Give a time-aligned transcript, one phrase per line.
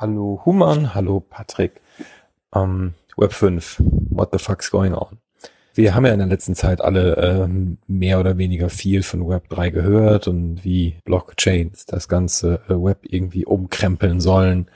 [0.00, 1.82] Hallo Human, hallo Patrick.
[2.52, 5.18] Um, Web 5, what the fuck's going on?
[5.74, 9.50] Wir haben ja in der letzten Zeit alle ähm, mehr oder weniger viel von Web
[9.50, 14.68] 3 gehört und wie Blockchains das ganze äh, Web irgendwie umkrempeln sollen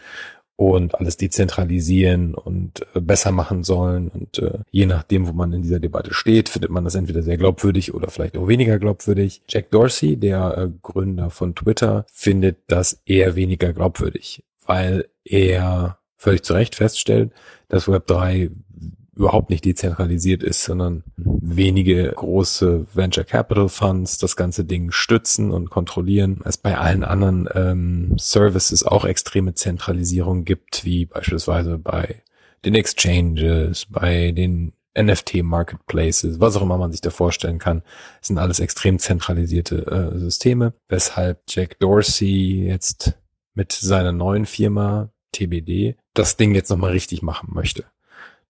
[0.57, 4.09] und alles dezentralisieren und äh, besser machen sollen.
[4.09, 7.39] Und äh, je nachdem, wo man in dieser Debatte steht, findet man das entweder sehr
[7.39, 9.41] glaubwürdig oder vielleicht auch weniger glaubwürdig.
[9.49, 16.43] Jack Dorsey, der äh, Gründer von Twitter, findet das eher weniger glaubwürdig, weil er völlig
[16.43, 17.33] zu Recht feststellt,
[17.69, 18.51] dass Web 3
[19.17, 25.71] überhaupt nicht dezentralisiert ist, sondern wenige große Venture Capital Funds das ganze Ding stützen und
[25.71, 26.41] kontrollieren.
[26.45, 32.23] Es bei allen anderen ähm, Services auch extreme Zentralisierung gibt, wie beispielsweise bei
[32.65, 37.83] den Exchanges, bei den NFT Marketplaces, was auch immer man sich da vorstellen kann,
[38.21, 43.15] das sind alles extrem zentralisierte äh, Systeme, weshalb Jack Dorsey jetzt
[43.55, 47.85] mit seiner neuen Firma TBD das Ding jetzt nochmal richtig machen möchte.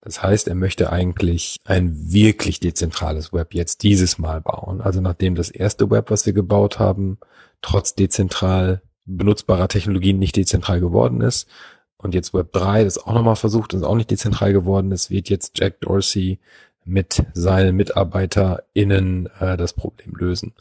[0.01, 4.83] Das heißt, er möchte eigentlich ein wirklich dezentrales Web jetzt dieses Mal bauen.
[4.83, 7.19] Also nachdem das erste Web, was wir gebaut haben,
[7.63, 11.49] trotz dezentral benutzbarer Technologien nicht dezentral geworden ist
[11.97, 15.31] und jetzt Web 3 das auch nochmal versucht und auch nicht dezentral geworden ist, wird
[15.31, 16.39] jetzt Jack Dorsey
[16.85, 20.53] mit seinen MitarbeiterInnen äh, das Problem lösen.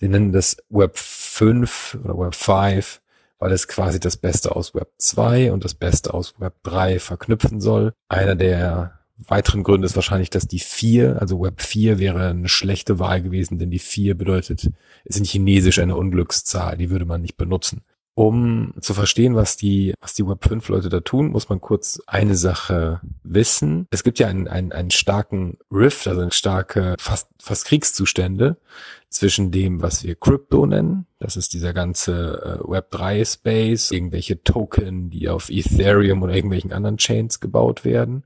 [0.00, 3.00] Sie nennen das Web 5 oder Web 5
[3.38, 7.60] weil es quasi das Beste aus Web 2 und das Beste aus Web 3 verknüpfen
[7.60, 7.92] soll.
[8.08, 12.98] Einer der weiteren Gründe ist wahrscheinlich, dass die 4, also Web 4 wäre eine schlechte
[12.98, 14.70] Wahl gewesen, denn die 4 bedeutet,
[15.04, 17.82] ist in Chinesisch eine Unglückszahl, die würde man nicht benutzen.
[18.18, 22.02] Um zu verstehen, was die, was die Web 5 Leute da tun, muss man kurz
[22.08, 23.86] eine Sache wissen.
[23.92, 28.56] Es gibt ja einen, einen, einen starken Rift, also eine starke, fast, fast Kriegszustände
[29.08, 31.06] zwischen dem, was wir Crypto nennen.
[31.20, 36.72] Das ist dieser ganze äh, Web 3 Space, irgendwelche Token, die auf Ethereum oder irgendwelchen
[36.72, 38.24] anderen Chains gebaut werden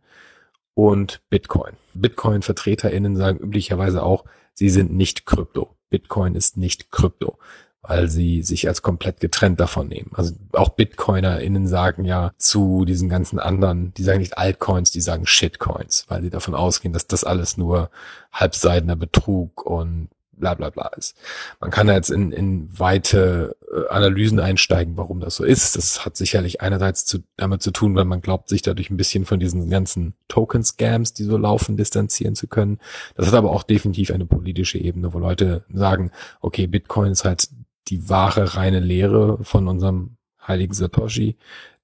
[0.73, 1.75] und Bitcoin.
[1.93, 5.77] Bitcoin-VertreterInnen sagen üblicherweise auch, sie sind nicht Krypto.
[5.91, 7.37] Bitcoin ist nicht Krypto
[7.83, 10.13] weil sie sich als komplett getrennt davon nehmen.
[10.15, 15.27] Also auch BitcoinerInnen sagen ja zu diesen ganzen anderen, die sagen nicht Altcoins, die sagen
[15.27, 17.91] Shitcoins, weil sie davon ausgehen, dass das alles nur
[18.33, 20.09] halbseidener Betrug und
[20.43, 21.17] bla bla bla ist.
[21.61, 25.77] Man kann jetzt in, in weite äh, Analysen einsteigen, warum das so ist.
[25.77, 29.25] Das hat sicherlich einerseits zu, damit zu tun, weil man glaubt, sich dadurch ein bisschen
[29.25, 32.79] von diesen ganzen Token-Scams, die so laufen, distanzieren zu können.
[33.15, 36.11] Das hat aber auch definitiv eine politische Ebene, wo Leute sagen,
[36.41, 37.49] okay, Bitcoin ist halt
[37.93, 40.17] die wahre reine Lehre von unserem
[40.49, 41.37] heiligen Satoshi,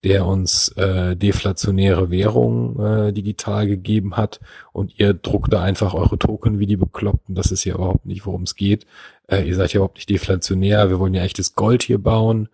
[0.02, 4.41] der uns äh, deflationäre Währung äh, digital gegeben hat
[4.72, 7.34] und ihr druckt da einfach eure Token wie die Bekloppten.
[7.34, 8.86] Das ist ja überhaupt nicht, worum es geht.
[9.26, 10.88] Äh, ihr seid ja überhaupt nicht deflationär.
[10.88, 12.48] Wir wollen ja echtes Gold hier bauen.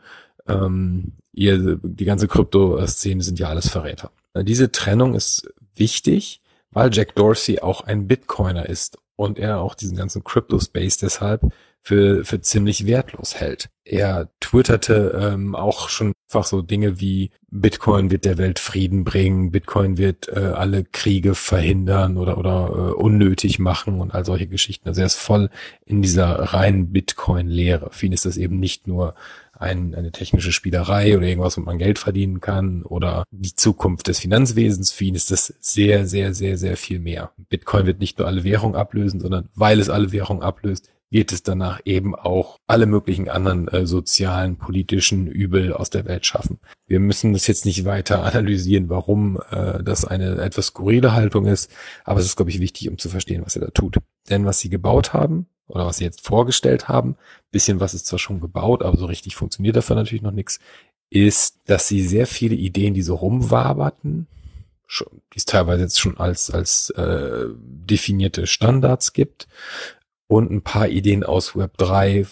[0.48, 4.10] Ähm, ihr, die ganze Krypto-Szene sind ja alles Verräter.
[4.32, 6.40] Äh, diese Trennung ist wichtig,
[6.72, 11.42] weil Jack Dorsey auch ein Bitcoiner ist und er auch diesen ganzen Crypto-Space deshalb
[11.84, 13.68] für, für ziemlich wertlos hält.
[13.84, 19.50] Er twitterte ähm, auch schon einfach so Dinge wie Bitcoin wird der Welt Frieden bringen,
[19.50, 24.88] Bitcoin wird äh, alle Kriege verhindern oder, oder äh, unnötig machen und all solche Geschichten.
[24.88, 25.50] Also er ist voll
[25.84, 27.90] in dieser reinen Bitcoin-Lehre.
[27.92, 29.14] Für ihn ist das eben nicht nur
[29.52, 34.20] ein, eine technische Spielerei oder irgendwas, womit man Geld verdienen kann oder die Zukunft des
[34.20, 34.90] Finanzwesens.
[34.90, 37.32] Für ihn ist das sehr, sehr, sehr, sehr viel mehr.
[37.50, 41.44] Bitcoin wird nicht nur alle Währungen ablösen, sondern weil es alle Währungen ablöst, wird es
[41.44, 46.58] danach eben auch alle möglichen anderen äh, sozialen, politischen Übel aus der Welt schaffen.
[46.88, 51.70] Wir müssen das jetzt nicht weiter analysieren, warum äh, das eine etwas skurrile Haltung ist,
[52.02, 53.98] aber es ist, glaube ich, wichtig, um zu verstehen, was er da tut.
[54.28, 57.16] Denn was sie gebaut haben, oder was sie jetzt vorgestellt haben,
[57.52, 60.58] bisschen was ist zwar schon gebaut, aber so richtig funktioniert dafür natürlich noch nichts,
[61.10, 64.26] ist, dass sie sehr viele Ideen, die so rumwaberten,
[64.86, 69.46] schon, die es teilweise jetzt schon als, als äh, definierte Standards gibt,
[70.26, 72.26] und ein paar Ideen aus Web 3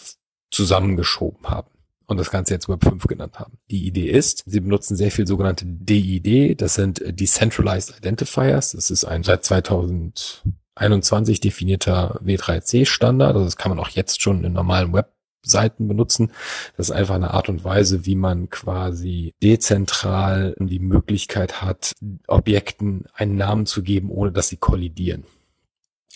[0.51, 1.71] zusammengeschoben haben
[2.07, 3.59] und das Ganze jetzt Web 5 genannt haben.
[3.71, 9.05] Die Idee ist, sie benutzen sehr viel sogenannte DID, das sind Decentralized Identifiers, das ist
[9.05, 14.93] ein seit 2021 definierter W3C Standard, also das kann man auch jetzt schon in normalen
[14.93, 16.33] Webseiten benutzen.
[16.77, 21.93] Das ist einfach eine Art und Weise, wie man quasi dezentral die Möglichkeit hat,
[22.27, 25.25] Objekten einen Namen zu geben, ohne dass sie kollidieren.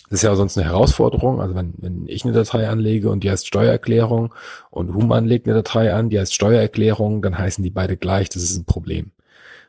[0.09, 1.41] Das ist ja sonst eine Herausforderung.
[1.41, 4.33] Also wenn, wenn ich eine Datei anlege und die heißt Steuererklärung
[4.69, 8.29] und Human legt eine Datei an, die heißt Steuererklärung, dann heißen die beide gleich.
[8.29, 9.11] Das ist ein Problem.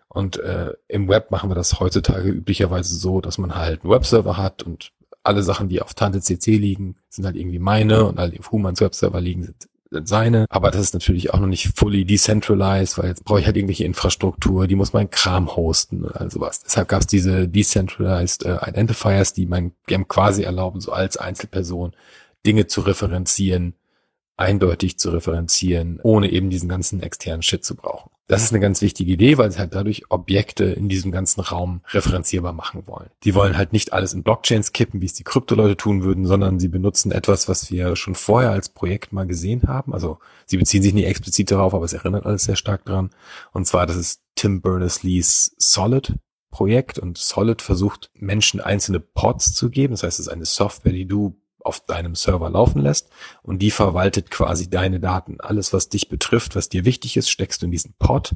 [0.08, 4.36] Und äh, im Web machen wir das heutzutage üblicherweise so, dass man halt einen Webserver
[4.36, 4.92] hat und
[5.22, 8.50] alle Sachen, die auf Tante CC liegen, sind halt irgendwie meine und alle, die auf
[8.50, 13.08] Humans Webserver liegen, sind seine, aber das ist natürlich auch noch nicht fully decentralized, weil
[13.08, 16.60] jetzt brauche ich halt irgendwelche Infrastruktur, die muss mein Kram hosten oder all sowas.
[16.62, 21.92] Deshalb gab es diese decentralized äh, Identifiers, die mein Game quasi erlauben, so als Einzelperson
[22.46, 23.74] Dinge zu referenzieren,
[24.38, 28.10] eindeutig zu referenzieren, ohne eben diesen ganzen externen Shit zu brauchen.
[28.28, 31.80] Das ist eine ganz wichtige Idee, weil sie halt dadurch Objekte in diesem ganzen Raum
[31.88, 33.08] referenzierbar machen wollen.
[33.24, 36.60] Die wollen halt nicht alles in Blockchains kippen, wie es die Krypto-Leute tun würden, sondern
[36.60, 39.94] sie benutzen etwas, was wir schon vorher als Projekt mal gesehen haben.
[39.94, 43.10] Also sie beziehen sich nicht explizit darauf, aber es erinnert alles sehr stark dran.
[43.52, 46.14] Und zwar, das ist Tim Berners-Lees Solid
[46.50, 49.94] Projekt und Solid versucht Menschen einzelne Pods zu geben.
[49.94, 53.10] Das heißt, es ist eine Software, die du auf deinem Server laufen lässt
[53.42, 55.40] und die verwaltet quasi deine Daten.
[55.40, 58.34] Alles, was dich betrifft, was dir wichtig ist, steckst du in diesen Pod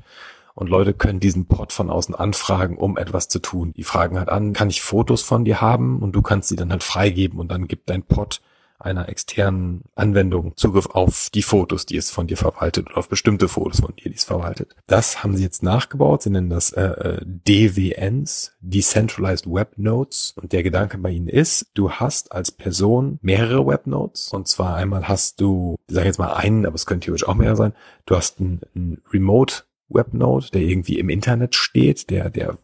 [0.55, 3.73] und Leute können diesen Pod von außen anfragen, um etwas zu tun.
[3.75, 6.71] Die fragen halt an, kann ich Fotos von dir haben und du kannst sie dann
[6.71, 8.41] halt freigeben und dann gibt dein Pod
[8.83, 13.49] einer externen Anwendung Zugriff auf die Fotos, die es von dir verwaltet oder auf bestimmte
[13.49, 14.75] Fotos von dir, die es verwaltet.
[14.87, 16.23] Das haben sie jetzt nachgebaut.
[16.23, 20.35] Sie nennen das äh, äh DWNs, Decentralized Web Nodes.
[20.37, 24.29] Und der Gedanke bei ihnen ist, du hast als Person mehrere Web Nodes.
[24.33, 27.35] Und zwar einmal hast du, ich sage jetzt mal einen, aber es könnte theoretisch auch
[27.35, 27.73] mehr sein.
[28.07, 32.59] Du hast einen Remote Webnode, der irgendwie im Internet steht, der, der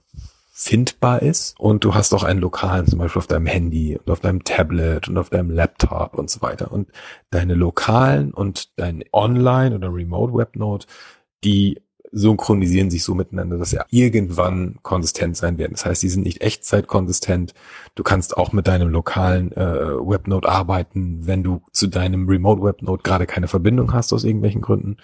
[0.60, 4.18] findbar ist und du hast auch einen lokalen, zum Beispiel auf deinem Handy und auf
[4.18, 6.72] deinem Tablet und auf deinem Laptop und so weiter.
[6.72, 6.88] Und
[7.30, 10.86] deine lokalen und dein Online- oder Remote Webnode,
[11.44, 15.74] die synchronisieren sich so miteinander, dass sie irgendwann konsistent sein werden.
[15.74, 17.54] Das heißt, die sind nicht echtzeitkonsistent.
[17.94, 23.04] Du kannst auch mit deinem lokalen äh, Webnode arbeiten, wenn du zu deinem Remote Webnode
[23.04, 24.96] gerade keine Verbindung hast aus irgendwelchen Gründen.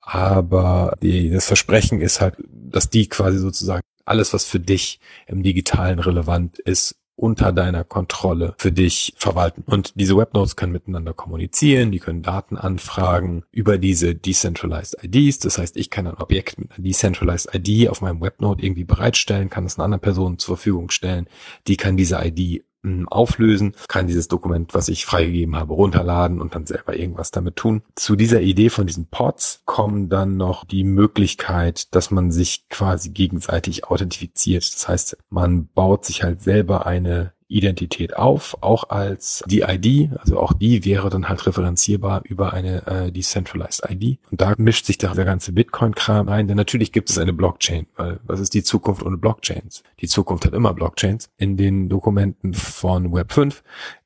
[0.00, 5.42] Aber die, das Versprechen ist halt, dass die quasi sozusagen alles, was für dich im
[5.42, 9.62] digitalen relevant ist, unter deiner Kontrolle für dich verwalten.
[9.66, 15.38] Und diese Webnodes können miteinander kommunizieren, die können Daten anfragen über diese Decentralized IDs.
[15.38, 19.48] Das heißt, ich kann ein Objekt mit einer Decentralized ID auf meinem Webnode irgendwie bereitstellen,
[19.48, 21.26] kann es einer anderen Person zur Verfügung stellen.
[21.66, 22.65] Die kann diese ID
[23.08, 27.82] auflösen, kann dieses Dokument, was ich freigegeben habe, runterladen und dann selber irgendwas damit tun.
[27.96, 33.10] Zu dieser Idee von diesen Pods kommen dann noch die Möglichkeit, dass man sich quasi
[33.10, 34.72] gegenseitig authentifiziert.
[34.72, 40.40] Das heißt, man baut sich halt selber eine Identität auf, auch als die ID, also
[40.40, 44.18] auch die wäre dann halt referenzierbar über eine äh, Decentralized ID.
[44.30, 48.20] Und da mischt sich der ganze Bitcoin-Kram ein, denn natürlich gibt es eine Blockchain, weil
[48.24, 49.82] was ist die Zukunft ohne Blockchains?
[50.00, 51.30] Die Zukunft hat immer Blockchains.
[51.36, 53.62] In den Dokumenten von Web 5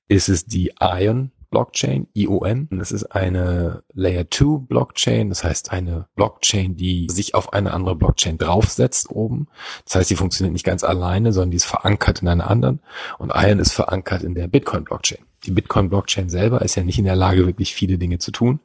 [0.08, 2.68] ist es die Ion Blockchain, ION.
[2.70, 7.96] Das ist eine Layer 2 Blockchain, das heißt eine Blockchain, die sich auf eine andere
[7.96, 9.48] Blockchain draufsetzt oben.
[9.84, 12.80] Das heißt, die funktioniert nicht ganz alleine, sondern die ist verankert in einer anderen.
[13.18, 15.24] Und ION ist verankert in der Bitcoin Blockchain.
[15.44, 18.60] Die Bitcoin Blockchain selber ist ja nicht in der Lage, wirklich viele Dinge zu tun.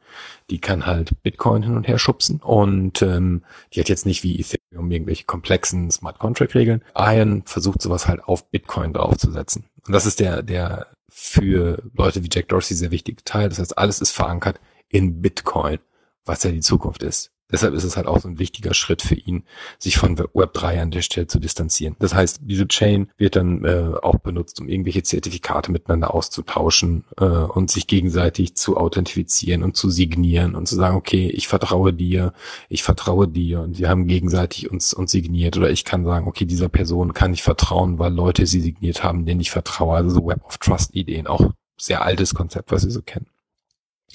[0.49, 3.43] Die kann halt Bitcoin hin und her schubsen und ähm,
[3.73, 6.83] die hat jetzt nicht wie Ethereum irgendwelche komplexen Smart Contract Regeln.
[6.97, 9.65] Ion versucht sowas halt auf Bitcoin draufzusetzen.
[9.87, 13.49] Und das ist der, der für Leute wie Jack Dorsey sehr wichtige Teil.
[13.49, 14.59] Das heißt, alles ist verankert
[14.89, 15.79] in Bitcoin,
[16.25, 17.31] was ja die Zukunft ist.
[17.51, 19.43] Deshalb ist es halt auch so ein wichtiger Schritt für ihn,
[19.77, 21.95] sich von Web3 an der Stelle zu distanzieren.
[21.99, 27.25] Das heißt, diese Chain wird dann äh, auch benutzt, um irgendwelche Zertifikate miteinander auszutauschen äh,
[27.25, 32.33] und sich gegenseitig zu authentifizieren und zu signieren und zu sagen, okay, ich vertraue dir,
[32.67, 35.55] ich vertraue dir und wir haben gegenseitig uns, uns signiert.
[35.55, 39.25] Oder ich kann sagen, okay, dieser Person kann ich vertrauen, weil Leute sie signiert haben,
[39.25, 39.95] denen ich vertraue.
[39.97, 43.27] Also so Web of Trust Ideen, auch sehr altes Konzept, was wir so kennen.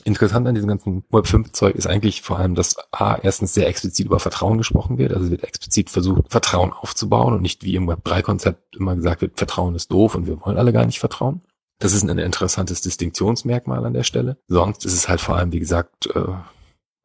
[0.05, 3.69] Interessant an diesem ganzen Web 5 Zeug ist eigentlich vor allem, dass A, erstens sehr
[3.69, 5.13] explizit über Vertrauen gesprochen wird.
[5.13, 9.21] Also wird explizit versucht, Vertrauen aufzubauen und nicht wie im Web 3 Konzept immer gesagt
[9.21, 11.43] wird, Vertrauen ist doof und wir wollen alle gar nicht vertrauen.
[11.81, 14.37] Das ist ein interessantes Distinktionsmerkmal an der Stelle.
[14.49, 16.33] Sonst ist es halt vor allem, wie gesagt, äh,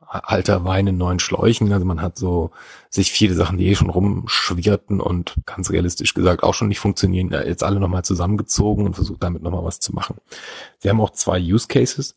[0.08, 1.72] alter Wein in neuen Schläuchen.
[1.72, 2.52] Also man hat so
[2.90, 7.32] sich viele Sachen, die eh schon rumschwirrten und ganz realistisch gesagt auch schon nicht funktionieren,
[7.32, 10.18] jetzt alle nochmal zusammengezogen und versucht damit nochmal was zu machen.
[10.80, 12.16] Sie haben auch zwei Use Cases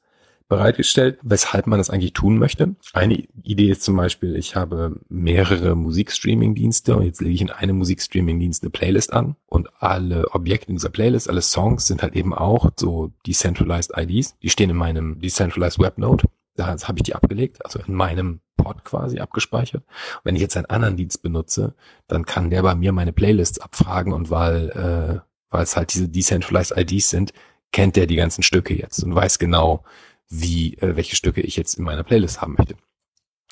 [0.49, 2.75] bereitgestellt, weshalb man das eigentlich tun möchte.
[2.95, 7.77] Eine Idee ist zum Beispiel, ich habe mehrere Musikstreaming-Dienste und jetzt lege ich in einem
[7.77, 12.35] Musikstreaming-Dienst eine Playlist an und alle Objekte in dieser Playlist, alle Songs sind halt eben
[12.35, 14.37] auch so Decentralized IDs.
[14.43, 16.25] Die stehen in meinem Decentralized Webnode.
[16.57, 19.83] Da habe ich die abgelegt, also in meinem Pod quasi abgespeichert.
[19.83, 21.75] Und wenn ich jetzt einen anderen Dienst benutze,
[22.09, 26.09] dann kann der bei mir meine Playlists abfragen und weil, äh, weil es halt diese
[26.09, 27.33] Decentralized IDs sind,
[27.71, 29.85] kennt der die ganzen Stücke jetzt und weiß genau,
[30.29, 32.77] wie, äh, welche Stücke ich jetzt in meiner Playlist haben möchte.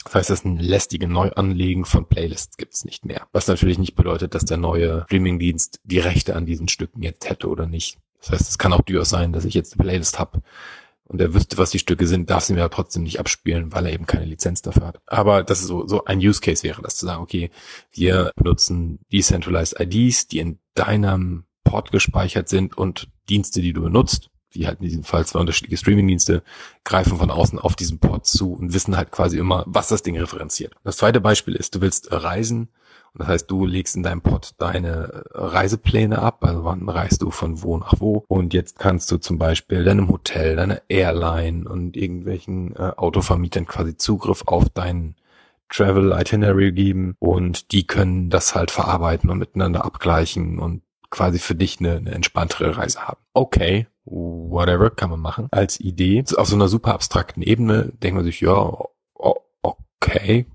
[0.05, 3.27] Das heißt, das lästige Neuanlegen von Playlists gibt's nicht mehr.
[3.33, 7.49] Was natürlich nicht bedeutet, dass der neue Streamingdienst die Rechte an diesen Stücken jetzt hätte
[7.49, 7.99] oder nicht.
[8.21, 10.43] Das heißt, es kann auch durchaus sein, dass ich jetzt eine Playlist habe,
[11.09, 13.87] und er wüsste, was die Stücke sind, darf sie mir aber trotzdem nicht abspielen, weil
[13.87, 15.01] er eben keine Lizenz dafür hat.
[15.07, 17.51] Aber das ist so, so ein Use Case wäre, das zu sagen, okay,
[17.93, 24.31] wir benutzen Decentralized IDs, die in deinem Port gespeichert sind und Dienste, die du benutzt,
[24.59, 26.43] wie halt in diesem Fall zwei unterschiedliche Streamingdienste,
[26.85, 30.19] greifen von außen auf diesen Port zu und wissen halt quasi immer, was das Ding
[30.19, 30.75] referenziert.
[30.85, 32.69] Das zweite Beispiel ist, du willst reisen
[33.19, 37.63] das heißt, du legst in deinem Pod deine Reisepläne ab, also wann reist du von
[37.63, 38.25] wo nach wo.
[38.29, 43.97] Und jetzt kannst du zum Beispiel deinem Hotel, deiner Airline und irgendwelchen äh, Autovermietern quasi
[43.97, 45.17] Zugriff auf deinen
[45.69, 51.57] Travel Itinerary geben und die können das halt verarbeiten und miteinander abgleichen und quasi für
[51.57, 53.19] dich eine, eine entspanntere Reise haben.
[53.33, 55.49] Okay, whatever, kann man machen.
[55.51, 58.73] Als Idee, auf so einer super abstrakten Ebene denkt man sich, ja,
[59.63, 60.47] okay,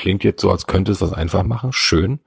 [0.00, 1.74] Klingt jetzt so, als könnte es was einfach machen.
[1.74, 2.20] Schön.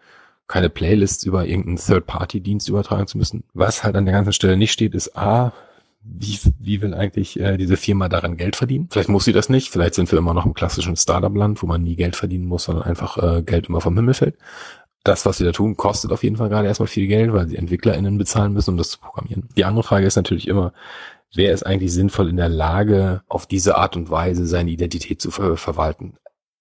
[0.48, 3.46] Keine Playlists über irgendeinen Third-Party-Dienst übertragen zu müssen.
[3.56, 5.54] Was halt an der ganzen Stelle nicht steht, ist A,
[6.04, 8.90] wie, wie will eigentlich äh, diese Firma daran Geld verdienen?
[8.92, 9.70] Vielleicht muss sie das nicht.
[9.70, 12.84] Vielleicht sind wir immer noch im klassischen Startup-Land, wo man nie Geld verdienen muss, sondern
[12.84, 14.38] einfach äh, Geld immer vom Himmel fällt.
[15.04, 17.58] Das, was sie da tun, kostet auf jeden Fall gerade erstmal viel Geld, weil sie
[17.58, 19.50] EntwicklerInnen bezahlen müssen, um das zu programmieren.
[19.58, 20.74] Die andere Frage ist natürlich immer,
[21.34, 25.32] wer ist eigentlich sinnvoll in der Lage, auf diese Art und Weise seine Identität zu
[25.32, 26.14] ver verwalten?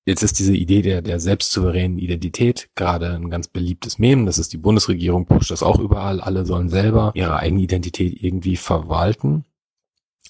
[0.05, 4.27] Jetzt ist diese Idee der, der selbstsouveränen Identität gerade ein ganz beliebtes Mem.
[4.27, 6.21] Das ist die Bundesregierung, pusht das auch überall.
[6.21, 9.45] Alle sollen selber ihre eigene Identität irgendwie verwalten.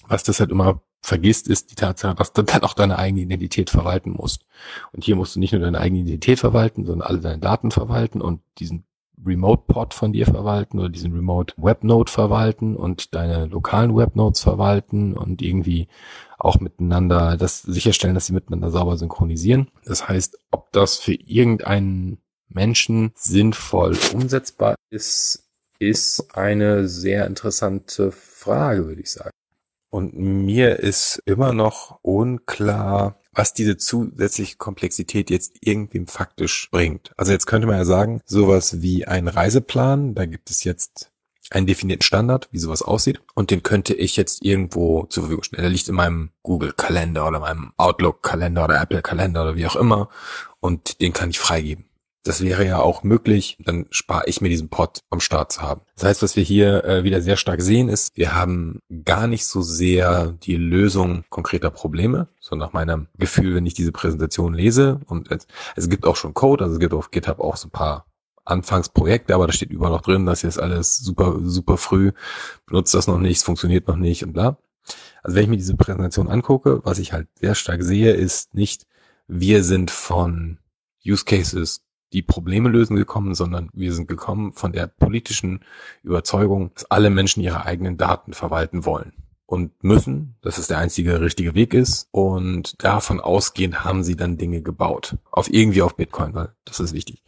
[0.07, 3.69] Was das halt immer vergisst, ist die Tatsache, dass du dann auch deine eigene Identität
[3.69, 4.45] verwalten musst.
[4.93, 8.21] Und hier musst du nicht nur deine eigene Identität verwalten, sondern alle deine Daten verwalten
[8.21, 8.85] und diesen
[9.25, 15.87] Remote-Pod von dir verwalten oder diesen Remote-Webnode verwalten und deine lokalen Webnodes verwalten und irgendwie
[16.39, 19.69] auch miteinander das sicherstellen, dass sie miteinander sauber synchronisieren.
[19.85, 22.17] Das heißt, ob das für irgendeinen
[22.49, 25.43] Menschen sinnvoll umsetzbar ist,
[25.79, 29.31] ist eine sehr interessante Frage, würde ich sagen.
[29.93, 37.11] Und mir ist immer noch unklar, was diese zusätzliche Komplexität jetzt irgendwem faktisch bringt.
[37.15, 41.11] Also jetzt könnte man ja sagen, sowas wie ein Reiseplan, da gibt es jetzt
[41.51, 43.21] einen definierten Standard, wie sowas aussieht.
[43.35, 45.61] Und den könnte ich jetzt irgendwo zur Verfügung stellen.
[45.61, 50.09] Der liegt in meinem Google-Kalender oder meinem Outlook-Kalender oder Apple-Kalender oder wie auch immer.
[50.59, 51.85] Und den kann ich freigeben.
[52.25, 55.81] Das wäre ja auch möglich, dann spare ich mir diesen Pod am Start zu haben.
[55.95, 59.45] Das heißt, was wir hier äh, wieder sehr stark sehen, ist, wir haben gar nicht
[59.45, 65.01] so sehr die Lösung konkreter Probleme, so nach meinem Gefühl, wenn ich diese Präsentation lese.
[65.05, 67.71] Und es, es gibt auch schon Code, also es gibt auf GitHub auch so ein
[67.71, 68.05] paar
[68.45, 72.13] Anfangsprojekte, aber da steht überall noch drin, dass jetzt alles super, super früh,
[72.65, 74.57] benutzt das noch nicht, es funktioniert noch nicht und bla.
[75.23, 78.85] Also wenn ich mir diese Präsentation angucke, was ich halt sehr stark sehe, ist nicht,
[79.27, 80.59] wir sind von
[81.05, 81.81] Use Cases
[82.13, 85.61] die Probleme lösen gekommen, sondern wir sind gekommen von der politischen
[86.03, 89.13] Überzeugung, dass alle Menschen ihre eigenen Daten verwalten wollen
[89.45, 92.07] und müssen, dass es der einzige richtige Weg ist.
[92.11, 95.17] Und davon ausgehend haben sie dann Dinge gebaut.
[95.31, 97.23] Auf irgendwie auf Bitcoin, weil das ist wichtig.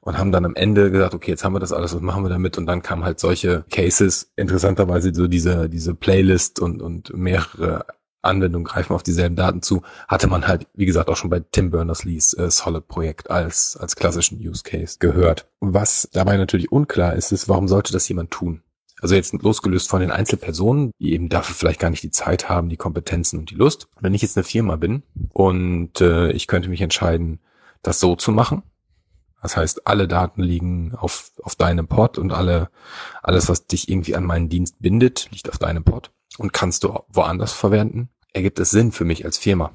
[0.00, 2.28] Und haben dann am Ende gesagt, okay, jetzt haben wir das alles, was machen wir
[2.28, 2.58] damit?
[2.58, 7.86] Und dann kamen halt solche Cases, interessanterweise so diese, diese Playlist und, und mehrere
[8.22, 11.70] Anwendungen greifen auf dieselben Daten zu, hatte man halt, wie gesagt, auch schon bei Tim
[11.70, 15.48] Berners-Lees äh, Solid-Projekt als, als klassischen Use Case gehört.
[15.60, 18.62] Was dabei natürlich unklar ist, ist, warum sollte das jemand tun?
[19.00, 22.68] Also jetzt losgelöst von den Einzelpersonen, die eben dafür vielleicht gar nicht die Zeit haben,
[22.68, 23.88] die Kompetenzen und die Lust.
[24.00, 25.02] Wenn ich jetzt eine Firma bin
[25.32, 27.40] und äh, ich könnte mich entscheiden,
[27.82, 28.62] das so zu machen,
[29.42, 32.70] das heißt, alle Daten liegen auf, auf deinem Pod und alle,
[33.24, 36.98] alles, was dich irgendwie an meinen Dienst bindet, liegt auf deinem Pod und kannst du
[37.08, 39.72] woanders verwenden, ergibt es Sinn für mich als Firma.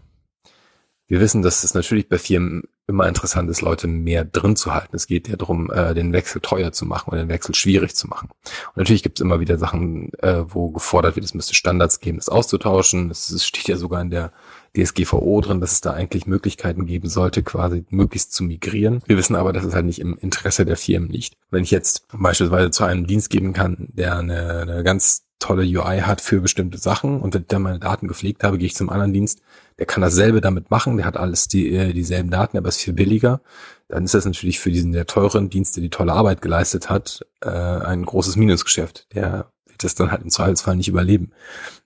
[1.07, 4.95] Wir wissen, dass es natürlich bei Firmen immer interessant ist, Leute mehr drin zu halten.
[4.95, 8.07] Es geht ja darum, äh, den Wechsel teuer zu machen oder den Wechsel schwierig zu
[8.07, 8.29] machen.
[8.29, 12.17] Und natürlich gibt es immer wieder Sachen, äh, wo gefordert wird, es müsste Standards geben,
[12.17, 13.09] das auszutauschen.
[13.09, 14.31] Es steht ja sogar in der
[14.75, 19.01] DSGVO drin, dass es da eigentlich Möglichkeiten geben sollte, quasi möglichst zu migrieren.
[19.05, 21.35] Wir wissen aber, dass es halt nicht im Interesse der Firmen liegt.
[21.49, 25.99] Wenn ich jetzt beispielsweise zu einem Dienst geben kann, der eine, eine ganz tolle UI
[25.99, 28.89] hat für bestimmte Sachen und wenn ich dann meine Daten gepflegt habe, gehe ich zum
[28.89, 29.41] anderen Dienst,
[29.77, 32.93] der kann dasselbe damit machen, der hat alles die, äh, dieselben Daten, aber ist viel
[32.93, 33.41] billiger,
[33.87, 37.25] dann ist das natürlich für diesen der teuren Dienst, der die tolle Arbeit geleistet hat,
[37.41, 39.07] äh, ein großes Minusgeschäft.
[39.13, 41.31] Der wird das dann halt im Zweifelsfall nicht überleben.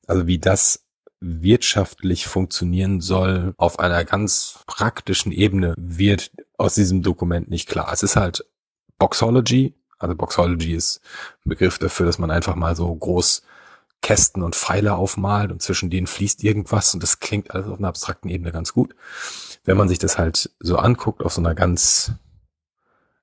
[0.08, 0.86] Also wie das
[1.20, 7.91] wirtschaftlich funktionieren soll auf einer ganz praktischen Ebene, wird aus diesem Dokument nicht klar.
[7.93, 8.46] Es ist halt
[8.98, 11.01] Boxology, also Boxology ist
[11.46, 13.43] ein Begriff dafür, dass man einfach mal so groß
[14.01, 17.88] Kästen und Pfeile aufmalt und zwischen denen fließt irgendwas und das klingt alles auf einer
[17.88, 18.96] abstrakten Ebene ganz gut.
[19.63, 22.13] Wenn man sich das halt so anguckt auf so einer ganz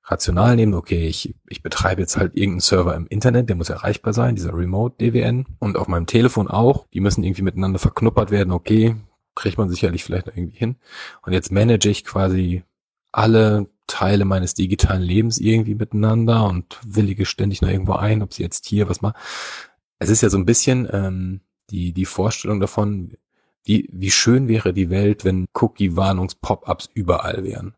[0.05, 4.13] rational nehmen, okay, ich, ich betreibe jetzt halt irgendeinen Server im Internet, der muss erreichbar
[4.13, 8.51] sein, dieser Remote DWN und auf meinem Telefon auch, die müssen irgendwie miteinander verknuppert werden,
[8.51, 8.95] okay,
[9.35, 10.77] kriegt man sicherlich vielleicht irgendwie hin.
[11.21, 12.63] Und jetzt manage ich quasi
[13.11, 13.67] alle
[13.99, 18.65] Teile meines digitalen Lebens irgendwie miteinander und willige ständig noch irgendwo ein, ob sie jetzt
[18.65, 19.17] hier was machen.
[19.99, 23.17] Es ist ja so ein bisschen ähm, die, die Vorstellung davon,
[23.65, 27.75] wie, wie schön wäre die Welt, wenn Cookie-Warnungs-Pop-ups überall wären.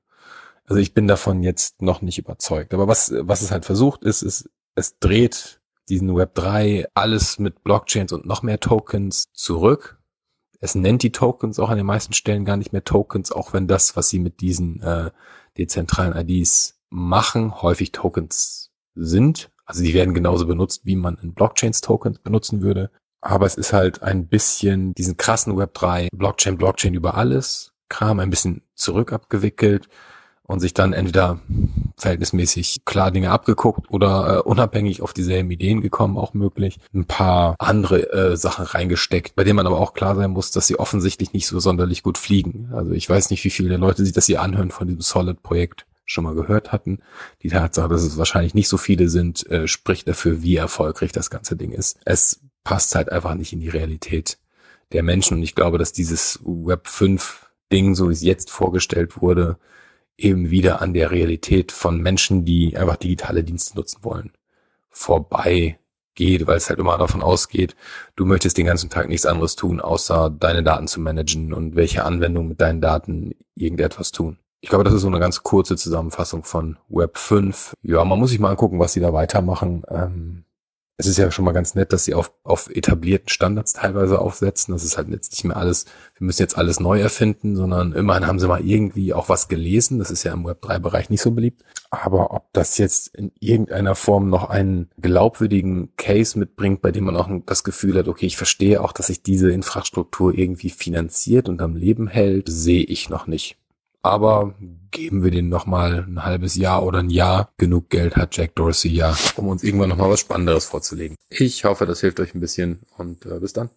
[0.66, 2.76] Also ich bin davon jetzt noch nicht überzeugt.
[2.76, 5.60] Aber was, was es halt versucht ist, ist, es dreht
[5.90, 10.00] diesen Web 3 alles mit Blockchains und noch mehr Tokens zurück.
[10.60, 13.68] Es nennt die Tokens auch an den meisten Stellen gar nicht mehr Tokens, auch wenn
[13.68, 15.10] das, was sie mit diesen äh,
[15.62, 19.50] dezentralen IDs machen, häufig Tokens sind.
[19.66, 22.92] Also die werden genauso benutzt, wie man in Blockchains Tokens benutzen würde.
[23.22, 28.20] Aber es ist halt ein bisschen diesen krassen Web 3 Blockchain, Blockchain über alles Kram
[28.20, 29.90] ein bisschen zurück abgewickelt
[30.44, 31.40] und sich dann entweder
[32.02, 36.80] verhältnismäßig klar Dinge abgeguckt oder äh, unabhängig auf dieselben Ideen gekommen, auch möglich.
[36.94, 40.68] Ein paar andere äh, Sachen reingesteckt, bei denen man aber auch klar sein muss, dass
[40.68, 42.70] sie offensichtlich nicht so sonderlich gut fliegen.
[42.74, 46.24] Also ich weiß nicht, wie viele Leute sich das hier anhören von diesem Solid-Projekt schon
[46.24, 47.00] mal gehört hatten.
[47.44, 51.30] Die Tatsache, dass es wahrscheinlich nicht so viele sind, äh, spricht dafür, wie erfolgreich das
[51.30, 52.00] ganze Ding ist.
[52.04, 54.38] Es passt halt einfach nicht in die Realität
[54.92, 59.22] der Menschen und ich glaube, dass dieses Web 5 Ding, so wie es jetzt vorgestellt
[59.22, 59.58] wurde,
[60.24, 64.32] eben wieder an der Realität von Menschen, die einfach digitale Dienste nutzen wollen,
[64.90, 65.78] vorbei
[66.16, 67.76] geht, weil es halt immer davon ausgeht,
[68.16, 72.04] du möchtest den ganzen Tag nichts anderes tun, außer deine Daten zu managen und welche
[72.04, 74.38] Anwendung mit deinen Daten irgendetwas tun.
[74.60, 77.74] Ich glaube, das ist so eine ganz kurze Zusammenfassung von Web 5.
[77.82, 79.84] Ja, man muss sich mal angucken, was sie da weitermachen.
[79.90, 80.44] Ähm,
[81.02, 84.72] es ist ja schon mal ganz nett, dass sie auf, auf etablierten Standards teilweise aufsetzen.
[84.72, 88.28] Das ist halt jetzt nicht mehr alles, wir müssen jetzt alles neu erfinden, sondern immerhin
[88.28, 89.98] haben sie mal irgendwie auch was gelesen.
[89.98, 91.64] Das ist ja im Web3-Bereich nicht so beliebt.
[91.90, 97.18] Aber ob das jetzt in irgendeiner Form noch einen glaubwürdigen Case mitbringt, bei dem man
[97.18, 101.64] auch das Gefühl hat, okay, ich verstehe auch, dass sich diese Infrastruktur irgendwie finanziert und
[101.64, 103.58] am Leben hält, sehe ich noch nicht.
[104.04, 104.54] Aber
[104.92, 107.50] geben wir denen nochmal ein halbes Jahr oder ein Jahr.
[107.58, 111.18] Genug Geld hat Jack Dorsey ja, um uns irgendwann nochmal was Spannenderes vorzulegen.
[111.30, 113.72] Ich hoffe, das hilft euch ein bisschen und äh, bis dann.